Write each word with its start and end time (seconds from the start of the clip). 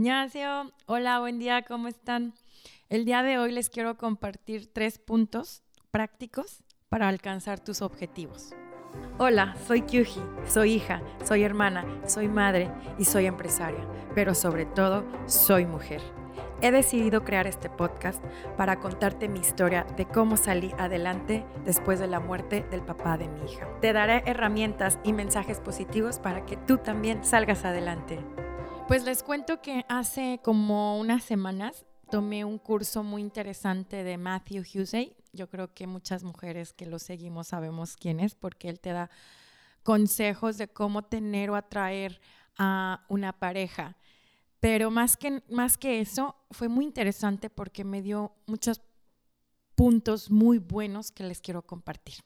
Ignacio, 0.00 0.72
hola, 0.86 1.20
buen 1.20 1.38
día, 1.38 1.60
¿cómo 1.60 1.86
están? 1.86 2.32
El 2.88 3.04
día 3.04 3.22
de 3.22 3.36
hoy 3.36 3.52
les 3.52 3.68
quiero 3.68 3.98
compartir 3.98 4.72
tres 4.72 4.98
puntos 4.98 5.62
prácticos 5.90 6.64
para 6.88 7.06
alcanzar 7.06 7.60
tus 7.60 7.82
objetivos. 7.82 8.54
Hola, 9.18 9.54
soy 9.66 9.82
Kyuji, 9.82 10.22
soy 10.46 10.72
hija, 10.72 11.02
soy 11.22 11.42
hermana, 11.42 11.84
soy 12.06 12.28
madre 12.28 12.70
y 12.98 13.04
soy 13.04 13.26
empresaria, 13.26 13.86
pero 14.14 14.34
sobre 14.34 14.64
todo 14.64 15.04
soy 15.26 15.66
mujer. 15.66 16.00
He 16.62 16.70
decidido 16.70 17.22
crear 17.22 17.46
este 17.46 17.68
podcast 17.68 18.24
para 18.56 18.80
contarte 18.80 19.28
mi 19.28 19.40
historia 19.40 19.84
de 19.98 20.06
cómo 20.06 20.38
salí 20.38 20.72
adelante 20.78 21.44
después 21.66 21.98
de 21.98 22.06
la 22.06 22.20
muerte 22.20 22.64
del 22.70 22.80
papá 22.80 23.18
de 23.18 23.28
mi 23.28 23.52
hija. 23.52 23.68
Te 23.82 23.92
daré 23.92 24.22
herramientas 24.24 24.98
y 25.04 25.12
mensajes 25.12 25.60
positivos 25.60 26.18
para 26.18 26.46
que 26.46 26.56
tú 26.56 26.78
también 26.78 27.22
salgas 27.22 27.66
adelante. 27.66 28.18
Pues 28.90 29.04
les 29.04 29.22
cuento 29.22 29.62
que 29.62 29.86
hace 29.88 30.40
como 30.42 30.98
unas 30.98 31.22
semanas 31.22 31.86
tomé 32.10 32.44
un 32.44 32.58
curso 32.58 33.04
muy 33.04 33.22
interesante 33.22 34.02
de 34.02 34.18
Matthew 34.18 34.64
Husey. 34.64 35.16
Yo 35.32 35.48
creo 35.48 35.72
que 35.72 35.86
muchas 35.86 36.24
mujeres 36.24 36.72
que 36.72 36.86
lo 36.86 36.98
seguimos 36.98 37.46
sabemos 37.46 37.94
quién 37.94 38.18
es 38.18 38.34
porque 38.34 38.68
él 38.68 38.80
te 38.80 38.90
da 38.90 39.08
consejos 39.84 40.58
de 40.58 40.66
cómo 40.66 41.02
tener 41.02 41.50
o 41.50 41.54
atraer 41.54 42.20
a 42.58 43.04
una 43.08 43.32
pareja. 43.32 43.96
Pero 44.58 44.90
más 44.90 45.16
que, 45.16 45.40
más 45.48 45.78
que 45.78 46.00
eso, 46.00 46.34
fue 46.50 46.66
muy 46.66 46.84
interesante 46.84 47.48
porque 47.48 47.84
me 47.84 48.02
dio 48.02 48.32
muchos 48.46 48.80
puntos 49.76 50.32
muy 50.32 50.58
buenos 50.58 51.12
que 51.12 51.22
les 51.22 51.40
quiero 51.40 51.62
compartir. 51.62 52.16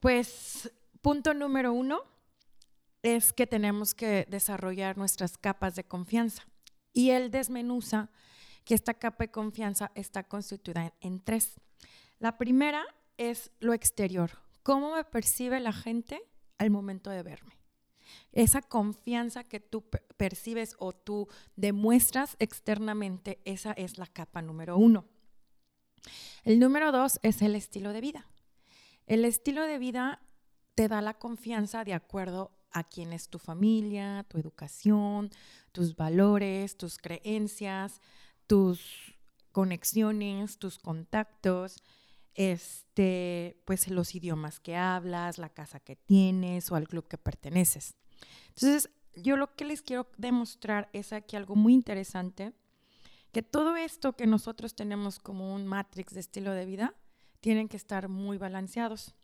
Pues 0.00 0.72
punto 1.02 1.34
número 1.34 1.74
uno, 1.74 2.10
es 3.02 3.32
que 3.32 3.46
tenemos 3.46 3.94
que 3.94 4.26
desarrollar 4.30 4.96
nuestras 4.96 5.36
capas 5.36 5.74
de 5.74 5.84
confianza. 5.84 6.44
Y 6.92 7.10
él 7.10 7.30
desmenuza 7.30 8.10
que 8.64 8.74
esta 8.74 8.94
capa 8.94 9.24
de 9.24 9.30
confianza 9.30 9.90
está 9.94 10.24
constituida 10.24 10.94
en, 11.00 11.20
tres. 11.20 11.60
La 12.18 12.38
primera 12.38 12.84
es 13.16 13.50
lo 13.58 13.74
exterior, 13.74 14.30
cómo 14.62 14.94
me 14.94 15.04
percibe 15.04 15.58
la 15.60 15.72
gente 15.72 16.22
al 16.58 16.70
momento 16.70 17.10
de 17.10 17.22
verme. 17.22 17.58
Esa 18.30 18.62
confianza 18.62 19.44
que 19.44 19.58
tú 19.58 19.84
percibes 20.16 20.76
o 20.78 20.92
tú 20.92 21.28
demuestras 21.56 22.36
externamente, 22.38 23.40
esa 23.44 23.72
es 23.72 23.98
la 23.98 24.06
capa 24.06 24.42
número 24.42 24.76
uno. 24.76 25.06
El 26.44 26.58
número 26.58 26.92
dos 26.92 27.18
es 27.22 27.42
el 27.42 27.54
estilo 27.56 27.92
de 27.92 28.00
vida. 28.00 28.26
El 29.06 29.24
estilo 29.24 29.62
de 29.62 29.78
vida 29.78 30.20
te 30.74 30.88
da 30.88 31.00
la 31.00 31.14
confianza 31.14 31.84
de 31.84 31.94
acuerdo 31.94 32.52
a 32.72 32.84
quién 32.84 33.12
es 33.12 33.28
tu 33.28 33.38
familia, 33.38 34.24
tu 34.28 34.38
educación, 34.38 35.30
tus 35.72 35.96
valores, 35.96 36.76
tus 36.76 36.98
creencias, 36.98 38.00
tus 38.46 39.14
conexiones, 39.52 40.58
tus 40.58 40.78
contactos, 40.78 41.82
este, 42.34 43.60
pues 43.64 43.88
los 43.88 44.14
idiomas 44.14 44.60
que 44.60 44.76
hablas, 44.76 45.38
la 45.38 45.50
casa 45.50 45.80
que 45.80 45.96
tienes 45.96 46.70
o 46.70 46.76
al 46.76 46.88
club 46.88 47.06
que 47.06 47.18
perteneces. 47.18 47.94
Entonces, 48.48 48.90
yo 49.14 49.36
lo 49.36 49.54
que 49.54 49.64
les 49.64 49.82
quiero 49.82 50.10
demostrar 50.16 50.88
es 50.92 51.12
aquí 51.12 51.36
algo 51.36 51.54
muy 51.54 51.74
interesante, 51.74 52.52
que 53.32 53.42
todo 53.42 53.76
esto 53.76 54.14
que 54.14 54.26
nosotros 54.26 54.74
tenemos 54.74 55.18
como 55.18 55.54
un 55.54 55.66
matrix 55.66 56.14
de 56.14 56.20
estilo 56.20 56.52
de 56.52 56.66
vida, 56.66 56.94
tienen 57.40 57.68
que 57.68 57.76
estar 57.76 58.08
muy 58.08 58.38
balanceados. 58.38 59.14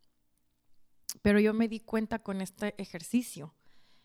Pero 1.23 1.41
yo 1.41 1.55
me 1.55 1.69
di 1.69 1.81
cuenta 1.81 2.21
con 2.21 2.41
este 2.41 2.75
ejercicio 2.81 3.55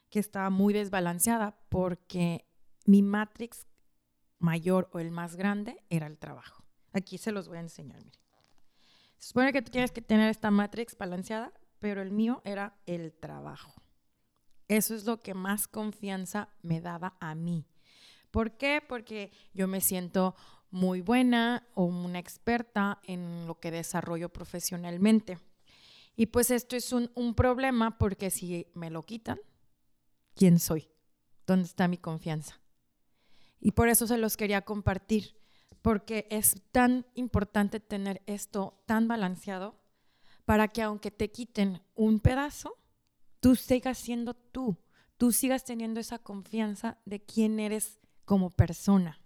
que 0.09 0.19
estaba 0.19 0.49
muy 0.49 0.73
desbalanceada 0.73 1.57
porque 1.69 2.45
mi 2.85 3.01
matrix 3.01 3.65
mayor 4.39 4.89
o 4.93 4.99
el 4.99 5.11
más 5.11 5.35
grande 5.35 5.83
era 5.89 6.07
el 6.07 6.17
trabajo. 6.17 6.63
Aquí 6.91 7.17
se 7.17 7.31
los 7.31 7.47
voy 7.47 7.57
a 7.57 7.61
enseñar. 7.61 8.03
Se 9.17 9.29
supone 9.29 9.53
que 9.53 9.61
tú 9.61 9.71
tienes 9.71 9.91
que 9.91 10.01
tener 10.01 10.29
esta 10.29 10.51
matrix 10.51 10.97
balanceada, 10.97 11.53
pero 11.79 12.01
el 12.01 12.11
mío 12.11 12.41
era 12.43 12.75
el 12.85 13.13
trabajo. 13.13 13.73
Eso 14.67 14.95
es 14.95 15.05
lo 15.05 15.21
que 15.21 15.33
más 15.33 15.67
confianza 15.67 16.49
me 16.61 16.81
daba 16.81 17.15
a 17.19 17.35
mí. 17.35 17.65
¿Por 18.31 18.57
qué? 18.57 18.81
Porque 18.87 19.31
yo 19.53 19.67
me 19.67 19.81
siento 19.81 20.35
muy 20.71 21.01
buena 21.01 21.67
o 21.75 21.85
una 21.85 22.19
experta 22.19 22.99
en 23.03 23.45
lo 23.47 23.59
que 23.59 23.71
desarrollo 23.71 24.29
profesionalmente. 24.29 25.37
Y 26.15 26.27
pues 26.27 26.51
esto 26.51 26.75
es 26.75 26.93
un, 26.93 27.33
problema 27.35 27.97
porque 27.97 28.29
si 28.29 28.67
me 28.75 28.91
lo 28.91 29.03
quitan, 29.03 29.39
¿quién 30.35 30.59
soy? 30.59 30.89
¿Dónde 31.47 31.65
está 31.65 31.87
mi 31.87 31.97
confianza? 31.97 32.61
Y 33.59 33.71
por 33.71 33.89
eso 33.89 34.05
se 34.05 34.17
los 34.17 34.37
quería 34.37 34.61
compartir, 34.61 35.35
porque 35.81 36.27
es 36.29 36.61
tan 36.71 37.07
importante 37.15 37.79
tener 37.79 38.21
esto 38.27 38.83
tan 38.85 39.07
balanceado 39.07 39.79
para 40.45 40.67
que 40.67 40.81
aunque 40.81 41.09
te 41.09 41.31
quiten 41.31 41.81
un 41.95 42.19
pedazo, 42.19 42.77
tú 43.39 43.55
sigas 43.55 43.97
siendo 43.97 44.33
tú, 44.33 44.77
tú 45.17 45.31
sigas 45.31 45.63
teniendo 45.63 45.99
esa 45.99 46.19
confianza 46.19 46.99
de 47.05 47.23
quién 47.23 47.59
eres 47.59 47.99
como 48.25 48.51
persona. 48.51 49.19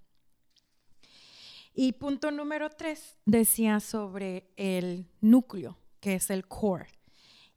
Y 1.74 1.94
punto 1.94 2.31
número 2.31 2.69
tres 2.69 3.18
decía 3.25 3.80
sobre 3.80 4.52
el 4.56 5.12
núcleo 5.19 5.78
que 6.07 6.16
es 6.16 6.29
el 6.29 6.47
core. 6.47 6.88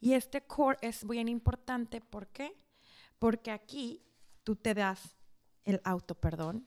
Y 0.01 0.15
este 0.15 0.43
core 0.43 0.77
es 0.83 1.07
bien 1.07 1.29
importante, 1.29 2.01
¿por 2.01 2.27
qué? 2.27 2.53
Porque 3.21 3.53
aquí 3.53 4.03
tú 4.43 4.57
te 4.57 4.75
das 4.75 5.15
el 5.63 5.81
auto 5.85 6.17
perdón. 6.17 6.67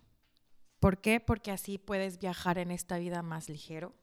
¿Por 0.79 1.01
qué? 1.01 1.19
Porque 1.19 1.51
así 1.51 1.77
puedes 1.77 2.19
viajar 2.19 2.57
en 2.57 2.71
esta 2.71 2.97
vida 2.99 3.21
más 3.21 3.49
ligero. 3.49 3.93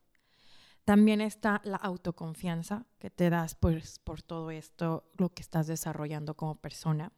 También 0.84 1.22
está 1.22 1.62
la 1.64 1.78
autoconfianza 1.78 2.84
que 2.98 3.08
te 3.08 3.30
das 3.30 3.54
pues, 3.54 3.98
por 4.00 4.20
todo 4.20 4.50
esto, 4.50 5.10
lo 5.16 5.32
que 5.32 5.40
estás 5.40 5.66
desarrollando 5.66 6.36
como 6.36 6.56
persona. 6.56 7.14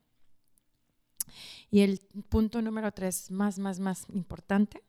Y 1.72 1.80
el 1.80 1.98
punto 2.28 2.62
número 2.62 2.92
tres, 2.92 3.32
más, 3.32 3.58
más, 3.58 3.80
más 3.80 4.06
importante, 4.10 4.84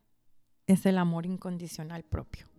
es 0.67 0.85
el 0.85 1.00
amor 1.00 1.25
incondicional 1.25 2.03
propio. 2.03 2.53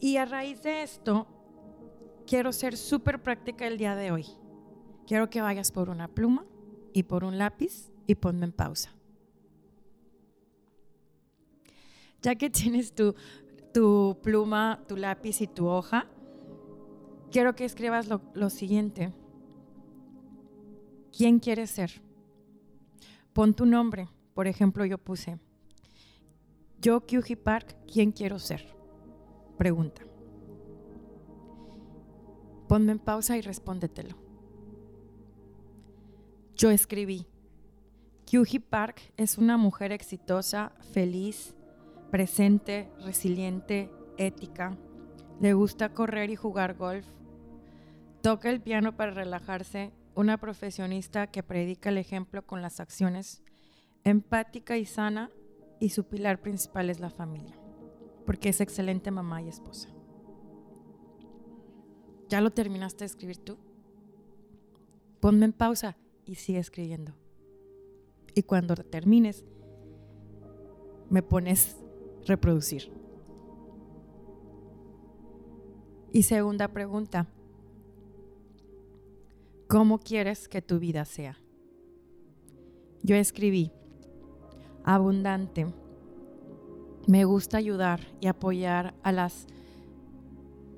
Y 0.00 0.16
a 0.16 0.24
raíz 0.24 0.62
de 0.62 0.82
esto, 0.82 1.26
quiero 2.26 2.52
ser 2.52 2.76
súper 2.76 3.22
práctica 3.22 3.66
el 3.66 3.78
día 3.78 3.96
de 3.96 4.12
hoy. 4.12 4.26
Quiero 5.06 5.28
que 5.30 5.40
vayas 5.40 5.72
por 5.72 5.90
una 5.90 6.08
pluma 6.08 6.46
y 6.92 7.04
por 7.04 7.24
un 7.24 7.38
lápiz 7.38 7.90
y 8.06 8.14
ponme 8.14 8.46
en 8.46 8.52
pausa. 8.52 8.92
Ya 12.22 12.34
que 12.34 12.50
tienes 12.50 12.94
tu, 12.94 13.14
tu 13.72 14.18
pluma, 14.22 14.82
tu 14.86 14.96
lápiz 14.96 15.40
y 15.40 15.46
tu 15.46 15.66
hoja, 15.66 16.06
quiero 17.30 17.54
que 17.54 17.64
escribas 17.64 18.08
lo, 18.08 18.20
lo 18.34 18.50
siguiente. 18.50 19.12
¿Quién 21.16 21.38
quieres 21.40 21.70
ser? 21.70 22.02
Pon 23.32 23.54
tu 23.54 23.66
nombre. 23.66 24.08
Por 24.34 24.46
ejemplo, 24.46 24.84
yo 24.84 24.98
puse, 24.98 25.38
yo, 26.80 27.04
Kyuji 27.04 27.34
Park, 27.34 27.76
¿quién 27.92 28.12
quiero 28.12 28.38
ser? 28.38 28.77
Pregunta. 29.58 30.02
Ponme 32.68 32.92
en 32.92 32.98
pausa 32.98 33.36
y 33.36 33.42
respóndetelo. 33.42 34.16
Yo 36.54 36.70
escribí, 36.70 37.26
Kyuji 38.26 38.58
Park 38.60 39.12
es 39.16 39.38
una 39.38 39.56
mujer 39.56 39.92
exitosa, 39.92 40.72
feliz, 40.92 41.54
presente, 42.10 42.90
resiliente, 43.00 43.90
ética. 44.16 44.76
Le 45.40 45.52
gusta 45.52 45.92
correr 45.92 46.30
y 46.30 46.36
jugar 46.36 46.74
golf. 46.74 47.06
Toca 48.22 48.50
el 48.50 48.60
piano 48.60 48.96
para 48.96 49.12
relajarse, 49.12 49.92
una 50.14 50.38
profesionista 50.38 51.28
que 51.28 51.42
predica 51.42 51.90
el 51.90 51.98
ejemplo 51.98 52.44
con 52.44 52.60
las 52.60 52.80
acciones, 52.80 53.42
empática 54.04 54.76
y 54.76 54.84
sana, 54.84 55.30
y 55.80 55.90
su 55.90 56.04
pilar 56.08 56.40
principal 56.40 56.90
es 56.90 56.98
la 56.98 57.10
familia 57.10 57.67
porque 58.28 58.50
es 58.50 58.60
excelente 58.60 59.10
mamá 59.10 59.40
y 59.40 59.48
esposa. 59.48 59.88
¿Ya 62.28 62.42
lo 62.42 62.50
terminaste 62.50 62.98
de 62.98 63.06
escribir 63.06 63.38
tú? 63.38 63.56
Ponme 65.18 65.46
en 65.46 65.54
pausa 65.54 65.96
y 66.26 66.34
sigue 66.34 66.58
escribiendo. 66.58 67.14
Y 68.34 68.42
cuando 68.42 68.74
termines, 68.74 69.46
me 71.08 71.22
pones 71.22 71.78
reproducir. 72.26 72.92
Y 76.12 76.24
segunda 76.24 76.68
pregunta, 76.68 77.28
¿cómo 79.68 80.00
quieres 80.00 80.48
que 80.48 80.60
tu 80.60 80.78
vida 80.78 81.06
sea? 81.06 81.38
Yo 83.02 83.16
escribí, 83.16 83.72
abundante, 84.84 85.72
me 87.08 87.24
gusta 87.24 87.56
ayudar 87.56 88.00
y 88.20 88.26
apoyar 88.26 88.92
a 89.02 89.12
las 89.12 89.46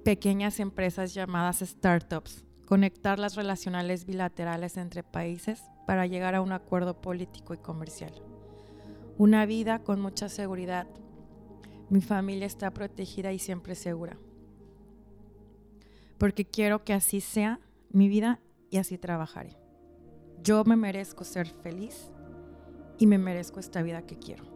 pequeñas 0.05 0.61
empresas 0.61 1.13
llamadas 1.13 1.59
startups, 1.59 2.45
conectar 2.67 3.19
las 3.19 3.35
relacionales 3.35 4.07
bilaterales 4.07 4.77
entre 4.77 5.03
países 5.03 5.61
para 5.89 6.07
llegar 6.07 6.37
a 6.37 6.41
un 6.41 6.53
acuerdo 6.53 7.01
político 7.01 7.53
y 7.53 7.59
comercial. 7.59 8.15
Una 9.19 9.45
vida 9.45 9.81
con 9.81 10.01
mucha 10.01 10.29
seguridad. 10.29 10.87
Mi 11.89 12.01
familia 12.01 12.47
está 12.47 12.71
protegida 12.71 13.33
y 13.33 13.41
siempre 13.41 13.75
segura. 13.75 14.17
Porque 16.17 16.45
quiero 16.45 16.85
que 16.85 16.93
así 16.93 17.21
sea 17.21 17.59
mi 17.91 18.09
vida 18.09 18.39
y 18.71 18.77
así 18.77 18.99
trabajaré. 18.99 19.57
Yo 20.45 20.63
me 20.63 20.77
merezco 20.77 21.25
ser 21.25 21.49
feliz 21.49 22.13
y 22.99 23.09
me 23.09 23.19
merezco 23.19 23.59
esta 23.59 23.83
vida 23.83 24.03
que 24.03 24.17
quiero. 24.17 24.50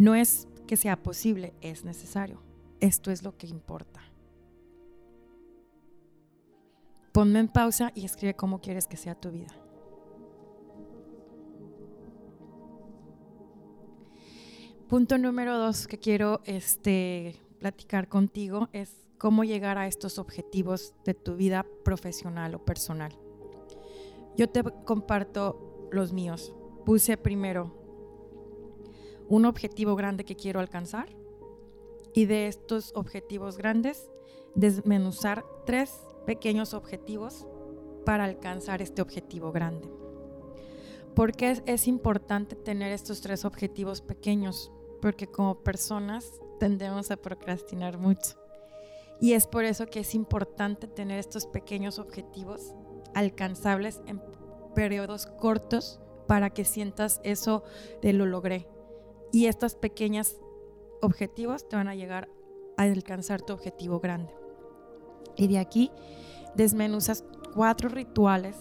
No 0.00 0.14
es 0.14 0.48
que 0.66 0.78
sea 0.78 0.96
posible, 0.96 1.52
es 1.60 1.84
necesario. 1.84 2.40
Esto 2.80 3.10
es 3.10 3.22
lo 3.22 3.36
que 3.36 3.46
importa. 3.46 4.00
Ponme 7.12 7.38
en 7.38 7.48
pausa 7.48 7.92
y 7.94 8.06
escribe 8.06 8.32
cómo 8.34 8.62
quieres 8.62 8.86
que 8.86 8.96
sea 8.96 9.14
tu 9.14 9.30
vida. 9.30 9.54
Punto 14.88 15.18
número 15.18 15.58
dos 15.58 15.86
que 15.86 15.98
quiero 15.98 16.40
este, 16.46 17.36
platicar 17.58 18.08
contigo 18.08 18.70
es 18.72 19.06
cómo 19.18 19.44
llegar 19.44 19.76
a 19.76 19.86
estos 19.86 20.18
objetivos 20.18 20.94
de 21.04 21.12
tu 21.12 21.36
vida 21.36 21.66
profesional 21.84 22.54
o 22.54 22.64
personal. 22.64 23.12
Yo 24.34 24.48
te 24.48 24.62
comparto 24.86 25.90
los 25.92 26.14
míos. 26.14 26.54
Puse 26.86 27.18
primero 27.18 27.79
un 29.30 29.46
objetivo 29.46 29.94
grande 29.94 30.24
que 30.24 30.34
quiero 30.34 30.58
alcanzar 30.60 31.08
y 32.12 32.26
de 32.26 32.48
estos 32.48 32.92
objetivos 32.96 33.56
grandes 33.56 34.10
desmenuzar 34.56 35.44
tres 35.64 36.00
pequeños 36.26 36.74
objetivos 36.74 37.46
para 38.04 38.24
alcanzar 38.24 38.82
este 38.82 39.00
objetivo 39.00 39.52
grande. 39.52 39.88
¿Por 41.14 41.32
qué 41.32 41.52
es, 41.52 41.62
es 41.66 41.86
importante 41.86 42.56
tener 42.56 42.90
estos 42.92 43.20
tres 43.20 43.44
objetivos 43.44 44.00
pequeños? 44.00 44.72
Porque 45.00 45.28
como 45.28 45.62
personas 45.62 46.40
tendemos 46.58 47.12
a 47.12 47.16
procrastinar 47.16 47.98
mucho. 47.98 48.36
Y 49.20 49.34
es 49.34 49.46
por 49.46 49.64
eso 49.64 49.86
que 49.86 50.00
es 50.00 50.16
importante 50.16 50.88
tener 50.88 51.20
estos 51.20 51.46
pequeños 51.46 52.00
objetivos 52.00 52.74
alcanzables 53.14 54.00
en 54.06 54.20
periodos 54.74 55.26
cortos 55.26 56.00
para 56.26 56.50
que 56.50 56.64
sientas 56.64 57.20
eso 57.22 57.62
de 58.02 58.12
lo 58.12 58.26
logré. 58.26 58.66
Y 59.32 59.46
estos 59.46 59.74
pequeños 59.74 60.36
objetivos 61.00 61.68
te 61.68 61.76
van 61.76 61.88
a 61.88 61.94
llegar 61.94 62.28
a 62.76 62.82
alcanzar 62.82 63.42
tu 63.42 63.52
objetivo 63.52 64.00
grande. 64.00 64.34
Y 65.36 65.48
de 65.48 65.58
aquí 65.58 65.90
desmenuzas 66.54 67.24
cuatro 67.54 67.88
rituales 67.88 68.56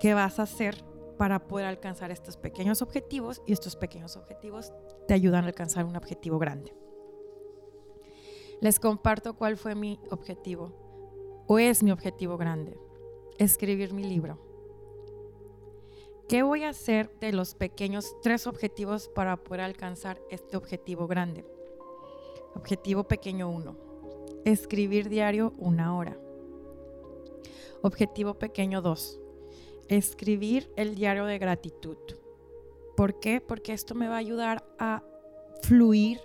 que 0.00 0.14
vas 0.14 0.38
a 0.38 0.44
hacer 0.44 0.84
para 1.16 1.46
poder 1.46 1.66
alcanzar 1.66 2.10
estos 2.10 2.36
pequeños 2.36 2.82
objetivos 2.82 3.42
y 3.46 3.52
estos 3.52 3.76
pequeños 3.76 4.16
objetivos 4.16 4.72
te 5.06 5.14
ayudan 5.14 5.44
a 5.44 5.48
alcanzar 5.48 5.84
un 5.84 5.96
objetivo 5.96 6.38
grande. 6.38 6.74
Les 8.60 8.80
comparto 8.80 9.34
cuál 9.34 9.56
fue 9.56 9.74
mi 9.74 10.00
objetivo 10.10 11.44
o 11.46 11.58
es 11.58 11.82
mi 11.82 11.90
objetivo 11.90 12.36
grande, 12.36 12.78
escribir 13.38 13.92
mi 13.92 14.04
libro. 14.04 14.51
¿Qué 16.32 16.42
voy 16.42 16.64
a 16.64 16.70
hacer 16.70 17.10
de 17.20 17.30
los 17.30 17.54
pequeños 17.54 18.16
tres 18.22 18.46
objetivos 18.46 19.10
para 19.10 19.36
poder 19.36 19.60
alcanzar 19.60 20.18
este 20.30 20.56
objetivo 20.56 21.06
grande? 21.06 21.44
Objetivo 22.54 23.04
pequeño 23.04 23.50
1. 23.50 23.76
Escribir 24.46 25.10
diario 25.10 25.52
una 25.58 25.94
hora. 25.94 26.16
Objetivo 27.82 28.38
pequeño 28.38 28.80
2. 28.80 29.20
Escribir 29.88 30.72
el 30.76 30.94
diario 30.94 31.26
de 31.26 31.38
gratitud. 31.38 31.98
¿Por 32.96 33.20
qué? 33.20 33.42
Porque 33.42 33.74
esto 33.74 33.94
me 33.94 34.08
va 34.08 34.14
a 34.14 34.20
ayudar 34.20 34.64
a 34.78 35.02
fluir 35.60 36.18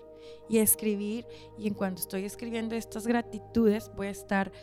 y 0.48 0.59
escribir 0.59 1.27
y 1.57 1.68
en 1.68 1.74
cuanto 1.74 2.01
estoy 2.01 2.24
escribiendo 2.24 2.75
estas 2.75 3.07
gratitudes 3.07 3.92
voy 3.94 4.07
a 4.07 4.12
estar 4.12 4.54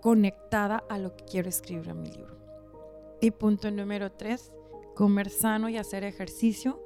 conectada 0.00 0.84
a 0.88 0.96
lo 0.98 1.16
que 1.16 1.24
quiero 1.24 1.48
escribir 1.48 1.88
en 1.88 2.02
mi 2.02 2.10
libro. 2.12 2.36
Y 3.20 3.32
punto 3.32 3.68
número 3.72 4.12
3, 4.12 4.52
comer 4.94 5.30
sano 5.30 5.68
y 5.68 5.76
hacer 5.76 6.04
ejercicio 6.04 6.84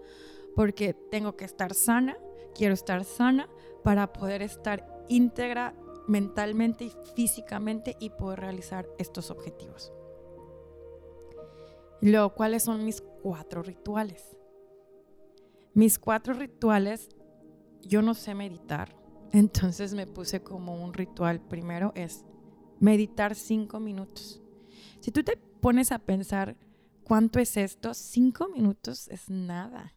porque 0.54 0.94
tengo 0.94 1.36
que 1.36 1.44
estar 1.44 1.74
sana, 1.74 2.16
quiero 2.54 2.74
estar 2.74 3.04
sana 3.04 3.48
para 3.84 4.12
poder 4.12 4.42
estar 4.42 5.04
íntegra 5.08 5.74
mentalmente 6.08 6.84
y 6.84 6.92
físicamente 7.14 7.96
y 8.00 8.10
poder 8.10 8.40
realizar 8.40 8.88
estos 8.98 9.30
objetivos. 9.30 9.92
Luego, 12.00 12.34
¿cuáles 12.34 12.62
son 12.62 12.84
mis 12.84 13.02
cuatro 13.22 13.62
rituales? 13.62 14.36
Mis 15.74 15.98
cuatro 15.98 16.34
rituales, 16.34 17.08
yo 17.82 18.02
no 18.02 18.14
sé 18.14 18.34
meditar, 18.34 18.96
entonces 19.32 19.94
me 19.94 20.06
puse 20.06 20.42
como 20.42 20.82
un 20.82 20.94
ritual. 20.94 21.40
Primero 21.40 21.92
es 21.94 22.24
meditar 22.80 23.34
cinco 23.34 23.80
minutos. 23.80 24.42
Si 25.00 25.10
tú 25.10 25.22
te 25.22 25.36
pones 25.36 25.92
a 25.92 25.98
pensar 25.98 26.56
cuánto 27.06 27.38
es 27.38 27.56
esto, 27.56 27.94
cinco 27.94 28.48
minutos 28.48 29.06
es 29.08 29.30
nada. 29.30 29.94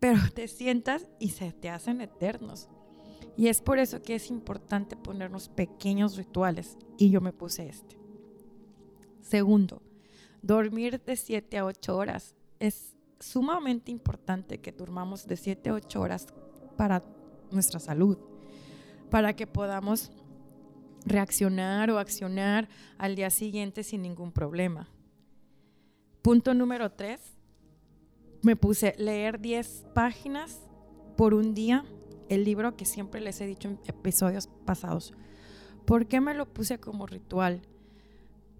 Pero 0.00 0.18
te 0.34 0.48
sientas 0.48 1.06
y 1.20 1.28
se 1.28 1.52
te 1.52 1.70
hacen 1.70 2.00
eternos. 2.00 2.68
Y 3.36 3.46
es 3.46 3.62
por 3.62 3.78
eso 3.78 4.02
que 4.02 4.16
es 4.16 4.28
importante 4.28 4.96
ponernos 4.96 5.48
pequeños 5.48 6.16
rituales. 6.16 6.76
Y 6.98 7.10
yo 7.10 7.20
me 7.20 7.32
puse 7.32 7.68
este. 7.68 7.96
Segundo, 9.20 9.82
dormir 10.42 11.00
de 11.00 11.14
7 11.14 11.58
a 11.58 11.64
8 11.64 11.96
horas. 11.96 12.34
Es 12.58 12.96
sumamente 13.20 13.92
importante 13.92 14.58
que 14.58 14.72
durmamos 14.72 15.28
de 15.28 15.36
7 15.36 15.70
a 15.70 15.74
8 15.74 16.00
horas 16.00 16.26
para 16.76 17.04
nuestra 17.52 17.78
salud, 17.78 18.18
para 19.10 19.36
que 19.36 19.46
podamos 19.46 20.10
reaccionar 21.06 21.88
o 21.92 21.98
accionar 22.00 22.68
al 22.98 23.14
día 23.14 23.30
siguiente 23.30 23.84
sin 23.84 24.02
ningún 24.02 24.32
problema. 24.32 24.88
Punto 26.22 26.54
número 26.54 26.92
3. 26.92 27.20
Me 28.42 28.54
puse 28.54 28.94
leer 28.96 29.40
10 29.40 29.86
páginas 29.92 30.60
por 31.16 31.34
un 31.34 31.52
día 31.52 31.84
el 32.28 32.44
libro 32.44 32.76
que 32.76 32.84
siempre 32.84 33.20
les 33.20 33.40
he 33.40 33.46
dicho 33.46 33.68
en 33.68 33.80
episodios 33.86 34.46
pasados. 34.64 35.14
¿Por 35.84 36.06
qué 36.06 36.20
me 36.20 36.34
lo 36.34 36.46
puse 36.46 36.78
como 36.78 37.06
ritual? 37.06 37.62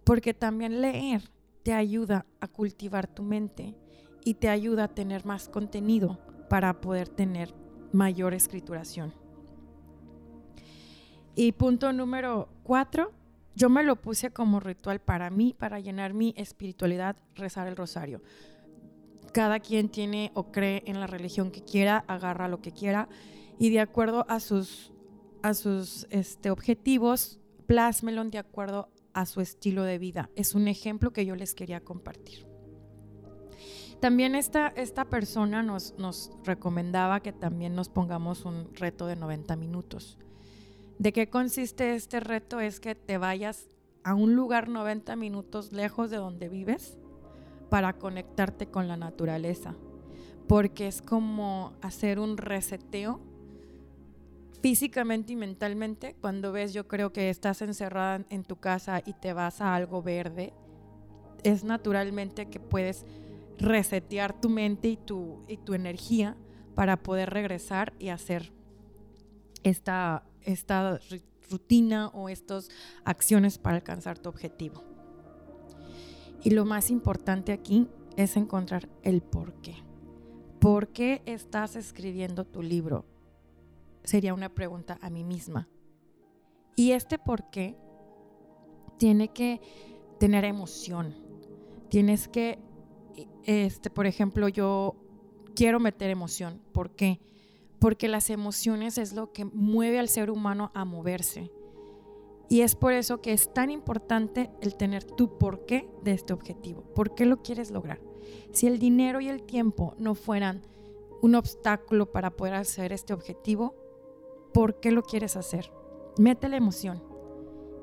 Porque 0.02 0.34
también 0.34 0.80
leer 0.80 1.30
te 1.62 1.72
ayuda 1.72 2.26
a 2.40 2.48
cultivar 2.48 3.06
tu 3.06 3.22
mente 3.22 3.76
y 4.24 4.34
te 4.34 4.48
ayuda 4.48 4.84
a 4.84 4.94
tener 4.94 5.24
más 5.24 5.48
contenido 5.48 6.18
para 6.48 6.80
poder 6.80 7.08
tener 7.08 7.54
mayor 7.92 8.34
escrituración. 8.34 9.14
Y 11.36 11.52
punto 11.52 11.92
número 11.92 12.48
cuatro, 12.64 13.12
yo 13.54 13.68
me 13.68 13.82
lo 13.82 13.96
puse 13.96 14.30
como 14.30 14.60
ritual 14.60 15.00
para 15.00 15.30
mí, 15.30 15.54
para 15.56 15.80
llenar 15.80 16.14
mi 16.14 16.34
espiritualidad, 16.36 17.16
rezar 17.34 17.68
el 17.68 17.76
rosario. 17.76 18.22
Cada 19.32 19.60
quien 19.60 19.88
tiene 19.88 20.30
o 20.34 20.52
cree 20.52 20.82
en 20.86 21.00
la 21.00 21.06
religión 21.06 21.50
que 21.50 21.62
quiera, 21.62 22.04
agarra 22.06 22.48
lo 22.48 22.60
que 22.60 22.72
quiera 22.72 23.08
y 23.58 23.70
de 23.70 23.80
acuerdo 23.80 24.26
a 24.28 24.40
sus, 24.40 24.92
a 25.42 25.54
sus 25.54 26.06
este, 26.10 26.50
objetivos, 26.50 27.40
plásmelo 27.66 28.24
de 28.24 28.38
acuerdo 28.38 28.88
a 29.12 29.26
su 29.26 29.40
estilo 29.40 29.84
de 29.84 29.98
vida. 29.98 30.30
Es 30.36 30.54
un 30.54 30.68
ejemplo 30.68 31.12
que 31.12 31.26
yo 31.26 31.36
les 31.36 31.54
quería 31.54 31.80
compartir. 31.80 32.46
También 34.00 34.34
esta, 34.34 34.68
esta 34.68 35.04
persona 35.04 35.62
nos, 35.62 35.94
nos 35.96 36.32
recomendaba 36.44 37.20
que 37.20 37.32
también 37.32 37.76
nos 37.76 37.88
pongamos 37.88 38.44
un 38.44 38.74
reto 38.74 39.06
de 39.06 39.14
90 39.14 39.54
minutos. 39.56 40.18
¿De 40.98 41.12
qué 41.12 41.28
consiste 41.28 41.94
este 41.94 42.20
reto? 42.20 42.60
Es 42.60 42.80
que 42.80 42.94
te 42.94 43.18
vayas 43.18 43.68
a 44.04 44.14
un 44.14 44.34
lugar 44.34 44.68
90 44.68 45.16
minutos 45.16 45.72
lejos 45.72 46.10
de 46.10 46.16
donde 46.16 46.48
vives 46.48 46.98
para 47.70 47.94
conectarte 47.94 48.66
con 48.66 48.88
la 48.88 48.96
naturaleza, 48.96 49.74
porque 50.48 50.86
es 50.86 51.00
como 51.00 51.72
hacer 51.80 52.18
un 52.18 52.36
reseteo 52.36 53.20
físicamente 54.60 55.32
y 55.32 55.36
mentalmente, 55.36 56.14
cuando 56.20 56.52
ves, 56.52 56.72
yo 56.72 56.86
creo 56.86 57.12
que 57.12 57.30
estás 57.30 57.62
encerrada 57.62 58.24
en 58.30 58.44
tu 58.44 58.56
casa 58.56 59.02
y 59.04 59.12
te 59.14 59.32
vas 59.32 59.60
a 59.60 59.74
algo 59.74 60.02
verde, 60.02 60.52
es 61.42 61.64
naturalmente 61.64 62.48
que 62.48 62.60
puedes 62.60 63.04
resetear 63.58 64.40
tu 64.40 64.48
mente 64.48 64.88
y 64.88 64.96
tu, 64.96 65.42
y 65.48 65.56
tu 65.56 65.74
energía 65.74 66.36
para 66.74 67.02
poder 67.02 67.30
regresar 67.30 67.92
y 67.98 68.10
hacer 68.10 68.52
esta, 69.62 70.24
esta 70.42 71.00
rutina 71.50 72.08
o 72.08 72.28
estas 72.28 72.68
acciones 73.04 73.58
para 73.58 73.76
alcanzar 73.76 74.18
tu 74.18 74.28
objetivo. 74.28 74.82
Y 76.42 76.50
lo 76.50 76.64
más 76.64 76.90
importante 76.90 77.52
aquí 77.52 77.88
es 78.16 78.36
encontrar 78.36 78.88
el 79.02 79.22
por 79.22 79.54
qué. 79.62 79.76
¿Por 80.58 80.88
qué 80.88 81.22
estás 81.26 81.76
escribiendo 81.76 82.44
tu 82.44 82.62
libro? 82.62 83.06
sería 84.04 84.34
una 84.34 84.48
pregunta 84.48 84.98
a 85.00 85.10
mí 85.10 85.24
misma. 85.24 85.68
Y 86.76 86.92
este 86.92 87.18
por 87.18 87.50
qué 87.50 87.76
tiene 88.98 89.28
que 89.28 89.60
tener 90.18 90.44
emoción, 90.44 91.14
Tienes 91.88 92.26
que, 92.26 92.58
este, 93.44 93.90
por 93.90 94.06
ejemplo, 94.06 94.48
yo 94.48 94.96
quiero 95.54 95.78
meter 95.78 96.08
emoción. 96.08 96.62
¿Por 96.72 96.96
qué? 96.96 97.20
Porque 97.82 98.06
las 98.06 98.30
emociones 98.30 98.96
es 98.96 99.12
lo 99.12 99.32
que 99.32 99.44
mueve 99.44 99.98
al 99.98 100.08
ser 100.08 100.30
humano 100.30 100.70
a 100.72 100.84
moverse. 100.84 101.50
Y 102.48 102.60
es 102.60 102.76
por 102.76 102.92
eso 102.92 103.20
que 103.20 103.32
es 103.32 103.52
tan 103.52 103.72
importante 103.72 104.52
el 104.60 104.76
tener 104.76 105.02
tu 105.02 105.36
porqué 105.36 105.90
de 106.04 106.12
este 106.12 106.32
objetivo. 106.32 106.82
¿Por 106.94 107.16
qué 107.16 107.26
lo 107.26 107.42
quieres 107.42 107.72
lograr? 107.72 108.00
Si 108.52 108.68
el 108.68 108.78
dinero 108.78 109.20
y 109.20 109.28
el 109.28 109.42
tiempo 109.42 109.96
no 109.98 110.14
fueran 110.14 110.62
un 111.22 111.34
obstáculo 111.34 112.12
para 112.12 112.30
poder 112.30 112.54
hacer 112.54 112.92
este 112.92 113.14
objetivo, 113.14 113.74
¿por 114.54 114.78
qué 114.78 114.92
lo 114.92 115.02
quieres 115.02 115.36
hacer? 115.36 115.72
Mete 116.18 116.48
la 116.48 116.58
emoción. 116.58 117.02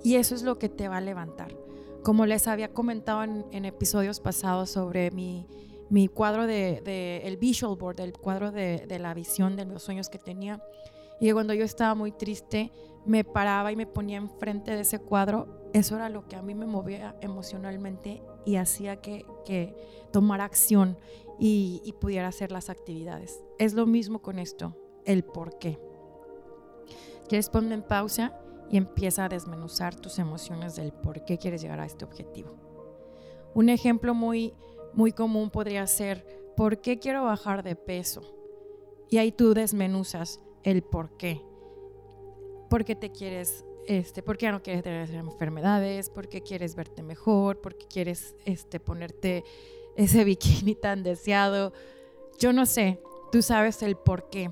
Y 0.02 0.16
eso 0.16 0.34
es 0.34 0.44
lo 0.44 0.60
que 0.60 0.70
te 0.70 0.88
va 0.88 0.98
a 0.98 1.02
levantar. 1.02 1.58
Como 2.04 2.26
les 2.26 2.48
había 2.48 2.72
comentado 2.72 3.24
en, 3.24 3.66
episodios 3.66 4.22
pasados 4.22 4.70
sobre 4.70 5.12
mi, 5.12 5.46
mi 5.90 6.08
cuadro 6.08 6.48
de, 6.48 7.22
el 7.24 7.38
visual 7.38 7.76
board, 7.76 8.00
el 8.02 8.14
cuadro 8.14 8.52
de, 8.52 8.86
la 9.00 9.14
visión 9.14 9.56
de 9.56 9.66
los 9.66 9.84
sueños 9.84 10.10
que 10.10 10.20
tenía. 10.20 10.64
Y 11.20 11.32
cuando 11.32 11.54
yo 11.54 11.66
estaba 11.66 11.96
muy 11.96 12.12
triste, 12.12 12.72
me 13.06 13.24
paraba 13.24 13.72
y 13.72 13.76
me 13.76 13.88
ponía 13.88 14.18
enfrente 14.18 14.72
de 14.72 14.82
ese 14.82 15.00
cuadro. 15.00 15.70
Eso 15.74 15.96
era 15.96 16.10
lo 16.10 16.28
que 16.28 16.36
a 16.36 16.42
mí 16.42 16.56
me 16.56 16.66
movía 16.66 17.16
emocionalmente 17.22 18.22
y 18.46 18.56
hacía 18.56 18.98
que, 18.98 19.26
que 19.46 19.76
tomara 20.12 20.46
acción 20.46 20.98
y, 21.40 21.82
y 21.84 21.94
pudiera 21.94 22.28
hacer 22.28 22.52
las 22.52 22.70
actividades. 22.70 23.44
Es 23.58 23.74
lo 23.74 23.86
mismo 23.86 24.22
con 24.22 24.40
esto, 24.40 24.76
el 25.06 25.24
por 25.24 25.60
qué. 25.60 25.80
¿Quieres 27.28 27.50
poner 27.50 27.74
en 27.74 27.84
pausa? 27.84 28.40
y 28.72 28.78
empieza 28.78 29.26
a 29.26 29.30
desmenuzar 29.30 29.96
tus 29.96 30.20
emociones 30.20 30.76
del 30.76 30.92
por 30.92 31.26
qué 31.26 31.38
quieres 31.38 31.62
llegar 31.62 31.80
a 31.80 31.86
este 31.86 32.06
objetivo. 32.06 32.56
Un 33.54 33.70
ejemplo 33.70 34.14
muy, 34.14 34.54
muy 34.94 35.12
común 35.12 35.50
podría 35.50 35.86
ser, 35.88 36.26
¿por 36.56 36.82
qué 36.82 37.00
quiero 37.00 37.24
bajar 37.24 37.64
de 37.64 37.76
peso? 37.76 38.22
Y 39.10 39.18
ahí 39.18 39.32
tú 39.32 39.54
desmenuzas 39.54 40.40
el 40.64 40.84
por 40.84 41.18
qué. 41.18 41.42
¿Por 42.70 42.86
qué 42.86 42.96
te 42.96 43.12
quieres, 43.12 43.66
este, 43.88 44.22
por 44.22 44.38
qué 44.38 44.52
no 44.52 44.62
quieres 44.62 44.84
tener 44.84 45.10
enfermedades? 45.16 46.10
¿Por 46.10 46.30
qué 46.30 46.42
quieres 46.42 46.76
verte 46.76 47.02
mejor? 47.02 47.60
¿Por 47.62 47.76
qué 47.76 47.88
quieres 47.88 48.36
este, 48.46 48.80
ponerte 48.80 49.44
ese 49.96 50.24
bikini 50.26 50.76
tan 50.76 51.04
deseado? 51.04 51.74
Yo 52.38 52.54
no 52.54 52.66
sé, 52.66 53.02
tú 53.32 53.42
sabes 53.42 53.82
el 53.82 53.96
por 53.96 54.30
qué. 54.30 54.52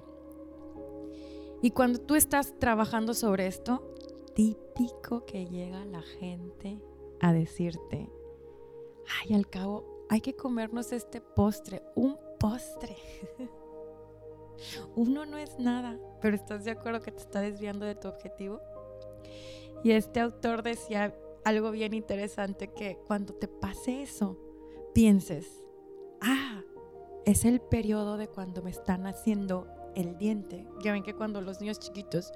Y 1.61 1.71
cuando 1.71 1.99
tú 1.99 2.15
estás 2.15 2.57
trabajando 2.59 3.13
sobre 3.13 3.47
esto, 3.47 3.93
típico 4.35 5.25
que 5.25 5.47
llega 5.47 5.85
la 5.85 6.01
gente 6.01 6.79
a 7.19 7.33
decirte, 7.33 8.09
ay, 9.21 9.33
al 9.33 9.47
cabo, 9.47 9.96
hay 10.09 10.21
que 10.21 10.35
comernos 10.35 10.91
este 10.91 11.21
postre, 11.21 11.83
un 11.95 12.17
postre. 12.39 12.95
Uno 14.95 15.25
no 15.25 15.37
es 15.37 15.59
nada, 15.59 15.99
pero 16.21 16.35
¿estás 16.35 16.65
de 16.65 16.71
acuerdo 16.71 17.01
que 17.01 17.11
te 17.11 17.21
está 17.21 17.41
desviando 17.41 17.85
de 17.85 17.95
tu 17.95 18.07
objetivo? 18.07 18.61
Y 19.83 19.91
este 19.91 20.19
autor 20.19 20.63
decía 20.63 21.15
algo 21.45 21.71
bien 21.71 21.93
interesante, 21.93 22.69
que 22.69 22.97
cuando 23.07 23.33
te 23.33 23.47
pase 23.47 24.01
eso, 24.01 24.37
pienses, 24.93 25.63
ah, 26.21 26.61
es 27.25 27.45
el 27.45 27.61
periodo 27.61 28.17
de 28.17 28.27
cuando 28.27 28.61
me 28.63 28.71
están 28.71 29.05
haciendo 29.05 29.67
el 29.95 30.17
diente. 30.17 30.67
Ya 30.81 30.93
ven 30.93 31.03
que 31.03 31.13
cuando 31.13 31.41
los 31.41 31.61
niños 31.61 31.79
chiquitos 31.79 32.31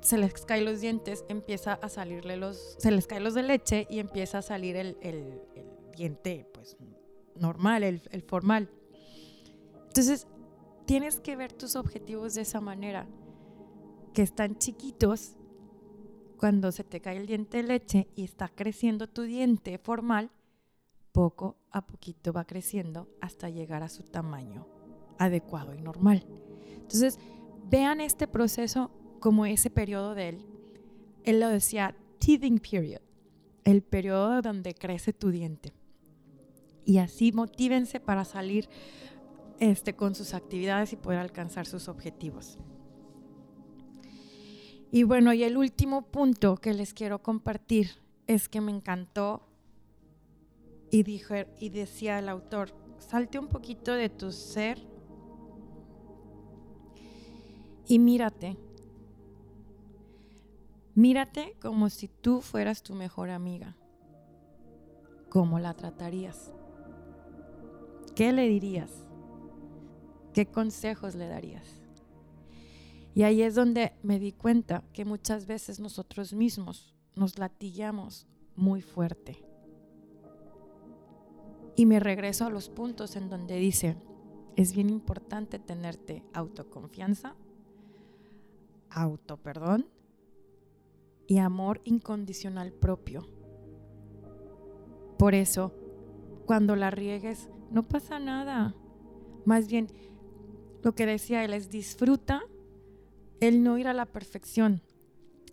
se 0.00 0.18
les 0.18 0.32
caen 0.44 0.64
los 0.64 0.80
dientes, 0.80 1.24
empieza 1.28 1.74
a 1.74 1.88
salirle 1.88 2.36
los, 2.36 2.76
se 2.78 2.90
les 2.90 3.06
caen 3.06 3.24
los 3.24 3.34
de 3.34 3.42
leche 3.42 3.86
y 3.90 3.98
empieza 3.98 4.38
a 4.38 4.42
salir 4.42 4.76
el, 4.76 4.96
diente, 5.92 6.48
pues, 6.52 6.76
normal, 7.36 7.82
el, 7.82 8.02
el 8.10 8.22
formal. 8.22 8.68
Entonces, 9.88 10.26
tienes 10.86 11.20
que 11.20 11.36
ver 11.36 11.52
tus 11.52 11.76
objetivos 11.76 12.34
de 12.34 12.42
esa 12.42 12.60
manera, 12.60 13.06
que 14.12 14.22
están 14.22 14.58
chiquitos 14.58 15.36
cuando 16.36 16.72
se 16.72 16.84
te 16.84 17.00
cae 17.00 17.18
el 17.18 17.26
diente 17.26 17.58
de 17.58 17.62
leche 17.62 18.08
y 18.16 18.24
está 18.24 18.48
creciendo 18.48 19.08
tu 19.08 19.22
diente 19.22 19.78
formal, 19.78 20.30
poco 21.12 21.56
a 21.70 21.86
poquito 21.86 22.32
va 22.32 22.44
creciendo 22.44 23.08
hasta 23.20 23.48
llegar 23.48 23.82
a 23.82 23.88
su 23.88 24.02
tamaño 24.02 24.66
adecuado 25.18 25.74
y 25.74 25.80
normal. 25.80 26.26
Entonces, 26.74 27.18
vean 27.70 28.00
este 28.00 28.26
proceso 28.26 28.90
como 29.20 29.46
ese 29.46 29.70
periodo 29.70 30.14
de 30.14 30.30
él, 30.30 30.46
él 31.24 31.38
lo 31.38 31.48
decía 31.48 31.94
teething 32.18 32.58
period, 32.58 33.00
el 33.64 33.82
periodo 33.82 34.42
donde 34.42 34.74
crece 34.74 35.12
tu 35.12 35.30
diente. 35.30 35.72
Y 36.84 36.98
así 36.98 37.32
motívense 37.32 38.00
para 38.00 38.24
salir 38.24 38.68
este, 39.60 39.94
con 39.94 40.14
sus 40.14 40.34
actividades 40.34 40.92
y 40.92 40.96
poder 40.96 41.18
alcanzar 41.18 41.66
sus 41.66 41.88
objetivos. 41.88 42.58
Y 44.90 45.04
bueno, 45.04 45.32
y 45.32 45.44
el 45.44 45.56
último 45.56 46.02
punto 46.02 46.56
que 46.56 46.74
les 46.74 46.92
quiero 46.92 47.22
compartir 47.22 47.92
es 48.26 48.48
que 48.48 48.60
me 48.60 48.72
encantó 48.72 49.42
y, 50.90 51.02
dijo, 51.02 51.34
y 51.58 51.70
decía 51.70 52.18
el 52.18 52.28
autor, 52.28 52.74
salte 52.98 53.38
un 53.38 53.48
poquito 53.48 53.94
de 53.94 54.10
tu 54.10 54.32
ser 54.32 54.78
y 57.86 57.98
mírate 57.98 58.56
Mírate 60.94 61.56
como 61.62 61.88
si 61.88 62.08
tú 62.08 62.42
fueras 62.42 62.82
tu 62.82 62.94
mejor 62.94 63.30
amiga. 63.30 63.76
¿Cómo 65.30 65.58
la 65.58 65.72
tratarías? 65.72 66.52
¿Qué 68.14 68.32
le 68.32 68.48
dirías? 68.48 69.06
¿Qué 70.34 70.46
consejos 70.46 71.14
le 71.14 71.28
darías? 71.28 71.82
Y 73.14 73.22
ahí 73.22 73.42
es 73.42 73.54
donde 73.54 73.92
me 74.02 74.18
di 74.18 74.32
cuenta 74.32 74.84
que 74.92 75.04
muchas 75.04 75.46
veces 75.46 75.80
nosotros 75.80 76.32
mismos 76.32 76.94
nos 77.14 77.38
latillamos 77.38 78.26
muy 78.56 78.80
fuerte. 78.80 79.44
Y 81.76 81.86
me 81.86 82.00
regreso 82.00 82.46
a 82.46 82.50
los 82.50 82.68
puntos 82.68 83.16
en 83.16 83.30
donde 83.30 83.56
dice, 83.56 83.96
es 84.56 84.74
bien 84.74 84.90
importante 84.90 85.58
tenerte 85.58 86.22
autoconfianza, 86.34 87.34
auto 88.90 89.38
perdón 89.38 89.88
y 91.26 91.38
amor 91.38 91.80
incondicional 91.84 92.72
propio. 92.72 93.26
Por 95.18 95.34
eso, 95.34 95.72
cuando 96.46 96.76
la 96.76 96.90
riegues, 96.90 97.48
no 97.72 97.82
pasa 97.82 98.18
nada. 98.18 98.74
Más 99.44 99.66
bien, 99.66 99.88
lo 100.82 100.94
que 100.94 101.06
decía 101.06 101.44
él 101.44 101.54
es 101.54 101.70
disfruta 101.70 102.42
el 103.40 103.62
no 103.62 103.78
ir 103.78 103.88
a 103.88 103.94
la 103.94 104.06
perfección. 104.06 104.82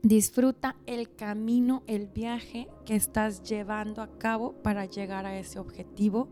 Disfruta 0.01 0.75
el 0.85 1.15
camino, 1.15 1.83
el 1.88 2.07
viaje 2.07 2.69
que 2.85 2.95
estás 2.95 3.43
llevando 3.43 4.01
a 4.01 4.17
cabo 4.17 4.53
para 4.61 4.85
llegar 4.85 5.25
a 5.25 5.38
ese 5.38 5.59
objetivo, 5.59 6.29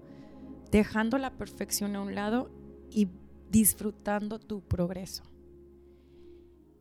dejando 0.72 1.18
la 1.18 1.32
perfección 1.32 1.96
a 1.96 2.02
un 2.02 2.16
lado 2.16 2.50
y 2.90 3.10
disfrutando 3.50 4.40
tu 4.40 4.62
progreso. 4.62 5.24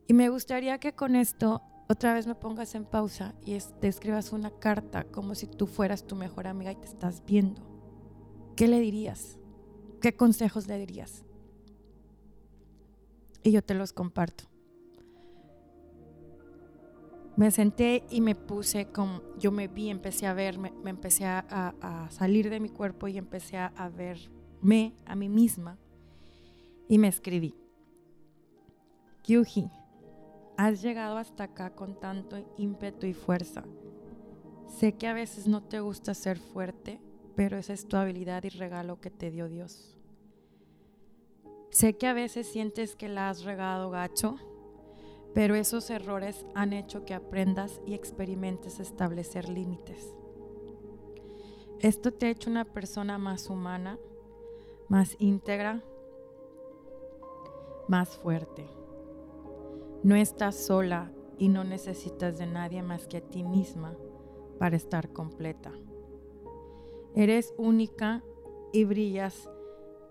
Y 0.07 0.13
me 0.13 0.29
gustaría 0.29 0.77
que 0.79 0.93
con 0.93 1.15
esto 1.15 1.61
otra 1.89 2.13
vez 2.13 2.27
me 2.27 2.35
pongas 2.35 2.75
en 2.75 2.85
pausa 2.85 3.33
y 3.45 3.57
te 3.79 3.87
escribas 3.87 4.31
una 4.31 4.51
carta 4.51 5.03
como 5.05 5.35
si 5.35 5.47
tú 5.47 5.67
fueras 5.67 6.05
tu 6.05 6.15
mejor 6.15 6.47
amiga 6.47 6.71
y 6.71 6.75
te 6.75 6.87
estás 6.87 7.23
viendo. 7.25 7.76
¿Qué 8.57 8.67
le 8.67 8.79
dirías? 8.79 9.37
¿Qué 10.01 10.15
consejos 10.15 10.67
le 10.67 10.79
dirías? 10.79 11.23
Y 13.43 13.51
yo 13.51 13.61
te 13.61 13.75
los 13.75 13.93
comparto. 13.93 14.45
Me 17.35 17.51
senté 17.51 18.03
y 18.09 18.19
me 18.19 18.33
puse 18.33 18.87
como, 18.87 19.21
yo 19.37 19.51
me 19.51 19.67
vi, 19.67 19.89
empecé 19.91 20.25
a 20.25 20.33
verme, 20.33 20.73
me 20.83 20.89
empecé 20.89 21.25
a, 21.25 22.07
salir 22.09 22.49
de 22.49 22.59
mi 22.59 22.69
cuerpo 22.69 23.07
y 23.07 23.19
empecé 23.19 23.57
a, 23.57 23.67
a 23.67 23.89
verme 23.89 24.95
a 25.05 25.15
mí 25.15 25.29
misma 25.29 25.77
y 26.89 26.97
me 26.97 27.07
escribí. 27.07 27.53
Kyuji, 29.21 29.69
Has 30.57 30.81
llegado 30.81 31.17
hasta 31.17 31.43
acá 31.43 31.75
con 31.75 31.99
tanto 31.99 32.43
ímpetu 32.57 33.05
y 33.05 33.13
fuerza. 33.13 33.63
Sé 34.65 34.93
que 34.93 35.05
a 35.05 35.13
veces 35.13 35.47
no 35.47 35.61
te 35.61 35.79
gusta 35.79 36.15
ser 36.15 36.39
fuerte, 36.39 36.99
pero 37.37 37.59
esa 37.59 37.73
es 37.73 37.87
tu 37.87 37.97
habilidad 37.97 38.43
y 38.45 38.49
regalo 38.49 38.99
que 38.99 39.11
te 39.11 39.29
dio 39.29 39.47
Dios. 39.47 39.95
Sé 41.69 41.95
que 41.95 42.07
a 42.07 42.13
veces 42.13 42.47
sientes 42.47 42.95
que 42.95 43.09
la 43.09 43.29
has 43.29 43.43
regado 43.43 43.91
gacho, 43.91 44.37
pero 45.35 45.53
esos 45.53 45.91
errores 45.91 46.47
han 46.55 46.73
hecho 46.73 47.05
que 47.05 47.13
aprendas 47.13 47.79
y 47.85 47.93
experimentes 47.93 48.79
establecer 48.79 49.49
límites. 49.49 50.15
Esto 51.79 52.11
te 52.11 52.25
ha 52.25 52.29
hecho 52.31 52.49
una 52.49 52.65
persona 52.65 53.19
más 53.19 53.51
humana, 53.51 53.99
más 54.89 55.15
íntegra, 55.19 55.83
más 57.87 58.17
fuerte. 58.17 58.67
No 60.01 60.15
estás 60.15 60.55
sola 60.55 61.11
y 61.37 61.49
no 61.49 61.63
necesitas 61.63 62.39
de 62.39 62.47
nadie 62.47 62.81
más 62.81 63.05
que 63.05 63.17
a 63.17 63.21
ti 63.21 63.43
misma 63.43 63.95
para 64.57 64.75
estar 64.75 65.13
completa. 65.13 65.71
Eres 67.17 67.55
única 67.57 68.23
y 68.71 68.85
brillas, 68.85 69.49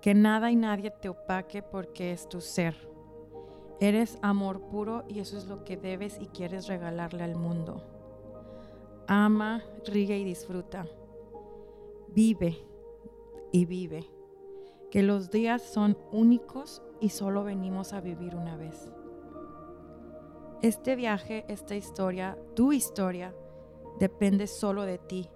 que 0.00 0.12
nada 0.12 0.50
y 0.50 0.56
nadie 0.56 0.90
te 0.90 1.08
opaque 1.08 1.62
porque 1.62 2.10
es 2.10 2.28
tu 2.28 2.40
ser. 2.40 2.74
Eres 3.78 4.18
amor 4.22 4.62
puro 4.62 5.04
y 5.06 5.20
eso 5.20 5.38
es 5.38 5.46
lo 5.46 5.62
que 5.62 5.76
debes 5.76 6.20
y 6.20 6.26
quieres 6.26 6.66
regalarle 6.66 7.22
al 7.22 7.36
mundo. 7.36 7.80
Ama, 9.06 9.62
ríe 9.86 10.18
y 10.18 10.24
disfruta. 10.24 10.84
Vive 12.08 12.58
y 13.52 13.66
vive. 13.66 14.10
Que 14.90 15.04
los 15.04 15.30
días 15.30 15.62
son 15.62 15.96
únicos 16.10 16.82
y 16.98 17.10
solo 17.10 17.44
venimos 17.44 17.92
a 17.92 18.00
vivir 18.00 18.34
una 18.34 18.56
vez. 18.56 18.90
Este 20.60 20.96
viaje, 20.96 21.44
esta 21.46 21.76
historia, 21.76 22.36
tu 22.56 22.72
historia, 22.72 23.32
depende 24.00 24.48
solo 24.48 24.82
de 24.82 24.98
ti. 24.98 25.30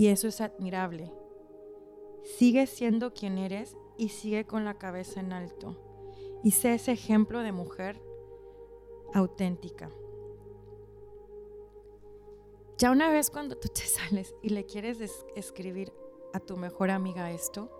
Y 0.00 0.06
eso 0.06 0.28
es 0.28 0.40
admirable. 0.40 1.12
Sigue 2.24 2.66
siendo 2.66 3.12
quien 3.12 3.36
eres 3.36 3.76
y 3.98 4.08
sigue 4.08 4.46
con 4.46 4.64
la 4.64 4.78
cabeza 4.78 5.20
en 5.20 5.34
alto 5.34 5.76
y 6.42 6.52
sé 6.52 6.72
ese 6.72 6.92
ejemplo 6.92 7.40
de 7.40 7.52
mujer 7.52 8.00
auténtica. 9.12 9.90
Ya 12.78 12.90
una 12.92 13.10
vez 13.10 13.30
cuando 13.30 13.58
tú 13.58 13.68
te 13.68 13.82
sales 13.86 14.34
y 14.42 14.48
le 14.48 14.64
quieres 14.64 15.00
escribir 15.36 15.92
a 16.32 16.40
tu 16.40 16.56
mejor 16.56 16.88
amiga 16.88 17.30
esto, 17.30 17.70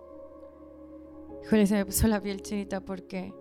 híjole, 1.43 1.65
se 1.65 1.73
me 1.73 1.87
puso 1.87 2.07
la 2.07 2.21
piel 2.21 2.43
chinita 2.43 2.85
porque 2.85 3.33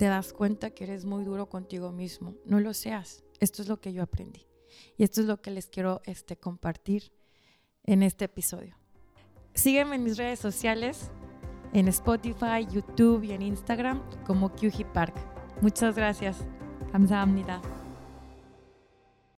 te 0.00 0.06
das 0.06 0.32
cuenta 0.32 0.70
que 0.70 0.82
eres 0.82 1.04
muy 1.04 1.22
duro 1.22 1.48
contigo 1.48 1.92
mismo. 1.92 2.34
No 2.44 2.58
lo 2.58 2.74
seas. 2.74 3.22
Esto 3.38 3.62
es 3.62 3.68
lo 3.68 3.80
que 3.80 3.92
yo 3.92 4.02
aprendí. 4.02 4.48
Y 4.96 5.04
esto 5.04 5.20
es 5.20 5.28
lo 5.28 5.40
que 5.40 5.52
les 5.52 5.68
quiero 5.68 6.00
este, 6.06 6.36
compartir 6.36 7.12
en 7.83 8.03
este 8.03 8.25
episodio. 8.25 8.75
Sígueme 9.53 9.95
en 9.95 10.03
mis 10.03 10.17
redes 10.17 10.39
sociales, 10.39 11.11
en 11.73 11.87
Spotify, 11.87 12.65
YouTube 12.69 13.23
y 13.23 13.31
en 13.31 13.41
Instagram 13.41 14.01
como 14.25 14.49
QG 14.49 14.85
Park. 14.93 15.15
Muchas 15.61 15.95
gracias. 15.95 16.45
감사합니다. 16.91 17.61